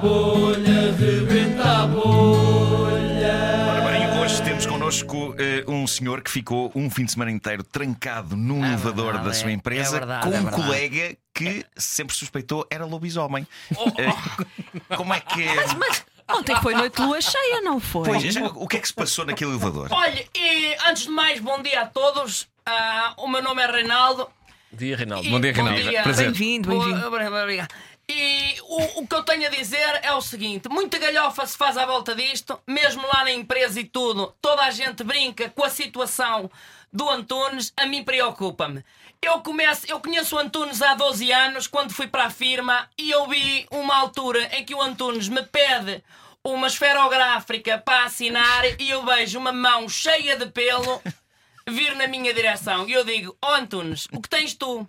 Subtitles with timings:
[0.00, 3.36] bolha, rebenta a bolha.
[3.70, 7.62] Ora bem, hoje temos connosco eh, um senhor que ficou um fim de semana inteiro
[7.62, 9.52] trancado num elevador verdade, da sua é.
[9.52, 10.62] empresa É verdade, com é um verdade.
[10.62, 13.46] colega que sempre suspeitou era lobisomem.
[13.98, 15.44] Eh, como é que.
[15.78, 18.04] Mas ontem foi noite de lua cheia, não foi?
[18.08, 19.88] Pois, já- o que é que se passou naquele elevador?
[19.90, 22.48] Olha, e antes de mais, bom dia a todos.
[22.64, 24.28] Ah, o meu nome é Reinaldo.
[24.72, 25.28] Dia, Reinaldo.
[25.28, 25.90] Bom dia, bom Reinaldo.
[25.90, 26.02] dia.
[26.04, 26.26] Prazer.
[26.26, 27.06] Bem-vindo, Boa- bem-vindo.
[27.08, 27.68] Obrigado, obrigado.
[28.12, 31.76] E o, o que eu tenho a dizer é o seguinte: muita galhofa se faz
[31.76, 34.34] à volta disto, mesmo lá na empresa e tudo.
[34.42, 36.50] Toda a gente brinca com a situação
[36.92, 38.84] do Antunes, a mim preocupa-me.
[39.22, 43.12] Eu, começo, eu conheço o Antunes há 12 anos, quando fui para a firma, e
[43.12, 46.02] eu vi uma altura em que o Antunes me pede
[46.42, 51.00] uma esferográfica para assinar e eu vejo uma mão cheia de pelo
[51.68, 52.88] vir na minha direção.
[52.88, 54.88] E eu digo: Ó Antunes, o que tens tu?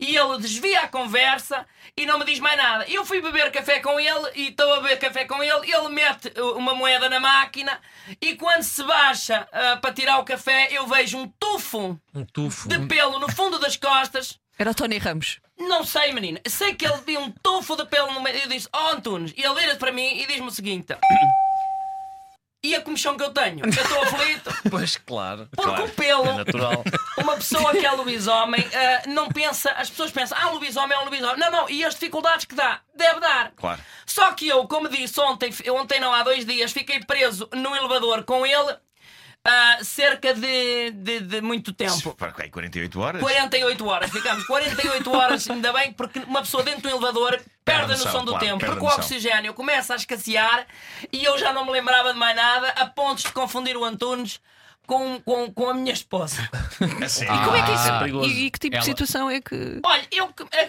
[0.00, 2.86] E ele desvia a conversa e não me diz mais nada.
[2.88, 5.70] Eu fui beber café com ele e estou a beber café com ele.
[5.70, 7.78] Ele mete uh, uma moeda na máquina
[8.20, 12.68] e quando se baixa uh, para tirar o café, eu vejo um tufo Um tufo.
[12.68, 14.40] de pelo no fundo das costas.
[14.58, 15.38] Era o Tony Ramos.
[15.58, 16.40] Não sei, menina.
[16.46, 18.38] Sei que ele viu um tufo de pelo no meio.
[18.38, 19.32] Eu disse, oh Antunes.
[19.36, 20.94] E ele vira para mim e diz-me o seguinte:
[22.62, 23.64] E a comichão que eu tenho?
[23.64, 24.50] Eu estou aflito.
[24.70, 25.48] Pois, claro.
[25.50, 25.84] Porque claro.
[25.84, 26.84] o pelo É natural.
[27.18, 31.04] uma pessoa que é lobisomem ah, não pensa, as pessoas pensam, ah, lobisomem é um
[31.04, 31.38] lobisomem.
[31.38, 33.52] Não, não, e as dificuldades que dá, deve dar.
[33.56, 33.80] Claro.
[34.04, 38.22] Só que eu, como disse ontem, ontem não, há dois dias, fiquei preso no elevador
[38.24, 38.76] com ele
[39.44, 42.14] ah, cerca de, de, de muito tempo.
[42.14, 43.22] Para aí 48 horas?
[43.22, 47.88] 48 horas, ficamos 48 horas, ainda bem, porque uma pessoa dentro do elevador perde a
[47.88, 50.66] noção, noção do claro, tempo, porque o oxigênio começa a escassear
[51.12, 54.40] e eu já não me lembrava de mais nada, a pontos de confundir o Antunes
[54.86, 56.36] com, com, com a minha esposa.
[57.02, 57.44] A sério?
[57.44, 57.88] Como é que isso?
[57.88, 58.28] é perigoso.
[58.28, 59.80] e, e que tipo Ela- de situação é que.
[59.84, 60.26] Olha, eu,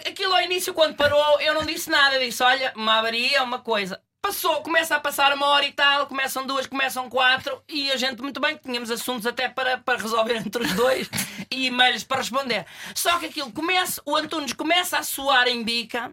[0.08, 2.14] aquilo ao início, quando parou, eu não disse nada.
[2.14, 4.00] Eu disse: Olha, uma avaria, uma coisa.
[4.22, 8.22] Passou, começa a passar uma hora e tal, começam duas, começam quatro, e a gente,
[8.22, 11.10] muito bem, tínhamos assuntos até para, para resolver entre os dois
[11.50, 12.64] e e-mails para responder.
[12.94, 16.12] Só que aquilo começa, o Antunes começa a suar em bica,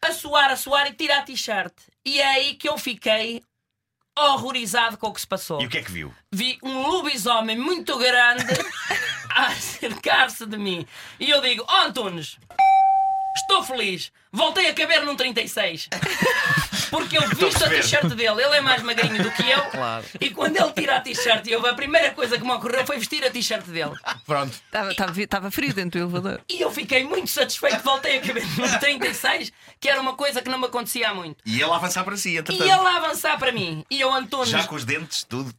[0.00, 1.72] a suar, a suar e tira a t-shirt.
[2.04, 3.42] E é aí que eu fiquei
[4.16, 6.14] horrorizado com o que se passou E o que é que viu?
[6.30, 8.44] vi um lobisomem muito grande
[9.34, 10.86] a acercar-se de mim.
[11.18, 12.38] E eu digo: Oh Antunes,
[13.36, 14.12] estou feliz.
[14.32, 15.88] Voltei a caber num 36.
[16.90, 19.60] Porque eu visto a t-shirt dele, ele é mais magrinho do que eu.
[19.70, 20.04] Claro.
[20.20, 23.24] E quando ele tira a t-shirt, eu, a primeira coisa que me ocorreu foi vestir
[23.24, 23.94] a t-shirt dele.
[24.24, 24.54] Pronto.
[25.18, 26.40] Estava, frio dentro do elevador.
[26.48, 30.48] E eu fiquei muito satisfeito, voltei a caber num 36, que era uma coisa que
[30.48, 31.38] não me acontecia há muito.
[31.44, 32.62] E ele a avançar para si, E entretanto.
[32.62, 33.84] ele a avançar para mim.
[33.90, 35.52] E eu, Antunes, Já com os dentes, tudo.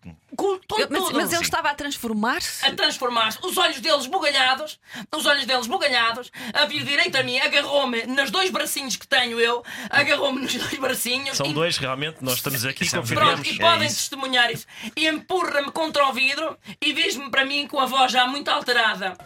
[0.67, 1.43] Com, Eu- mas, mas ele sim.
[1.43, 2.65] estava a transformar-se.
[2.65, 4.79] a transformar-se, os olhos deles bugalhados,
[5.15, 9.39] os olhos deles bugalhados, a vir direito a mim, agarrou-me nos dois bracinhos que tenho
[9.39, 11.37] eu, agarrou-me nos dois bracinhos.
[11.37, 12.17] São e- dois, realmente.
[12.21, 13.33] Nós estamos aqui, São confirmamos.
[13.41, 13.95] Pronto, e É podem isso.
[13.97, 14.65] testemunhar isso.
[14.95, 19.17] E empurra-me contra o vidro e diz-me para mim com a voz já muito alterada.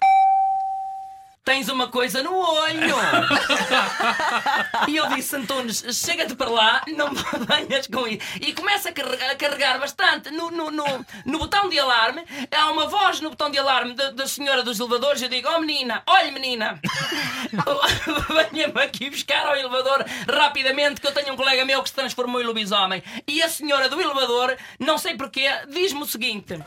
[1.50, 2.96] Tens uma coisa no olho!
[4.88, 8.22] e eu disse, Antunes, chega-te para lá, não me venhas com isso.
[8.40, 10.86] E começa a carregar, a carregar bastante no, no, no,
[11.26, 12.24] no botão de alarme.
[12.56, 15.24] Há uma voz no botão de alarme da, da senhora dos elevadores.
[15.24, 16.80] Eu digo, oh menina, olha menina,
[18.52, 22.40] venha-me aqui buscar ao elevador rapidamente que eu tenho um colega meu que se transformou
[22.40, 23.02] em lobisomem.
[23.28, 26.64] E a senhora do elevador, não sei porquê, diz-me o seguinte.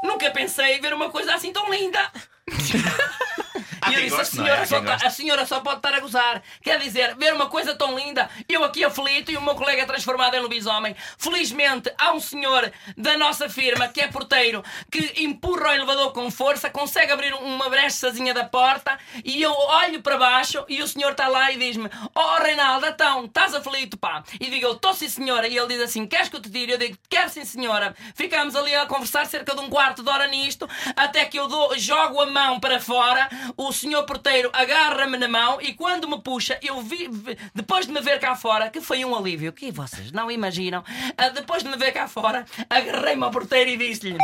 [0.00, 2.08] Nunca pensei ver uma coisa assim tão linda.
[3.90, 4.24] E eu disse, a é?
[4.24, 6.42] senhora, Há só tá- a senhora só pode estar a gozar.
[6.62, 10.34] Quer dizer, ver uma coisa tão linda, eu aqui aflito e o meu colega transformado
[10.34, 10.94] em lobisomem.
[11.18, 16.30] Felizmente, há um senhor da nossa firma, que é porteiro, que empurra o elevador com
[16.30, 21.12] força, consegue abrir uma brechazinha da porta e eu olho para baixo e o senhor
[21.12, 24.22] está lá e diz-me: Oh, Reinaldo, então, estás aflito, pá.
[24.40, 25.46] E digo: Eu estou sim, senhora.
[25.48, 26.72] E ele diz assim: Queres que eu te tire?
[26.72, 27.94] Eu digo: Quero sim, senhora.
[28.14, 31.76] Ficamos ali a conversar cerca de um quarto de hora nisto, até que eu dou,
[31.78, 36.58] jogo a mão para fora, o senhor porteiro agarra-me na mão e quando me puxa,
[36.62, 37.08] eu vi,
[37.54, 40.82] depois de me ver cá fora, que foi um alívio, que vocês não imaginam,
[41.16, 44.18] ah, depois de me ver cá fora, agarrei-me ao porteiro e disse-lhe.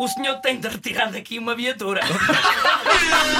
[0.00, 2.00] O senhor tem de retirar daqui uma viatura.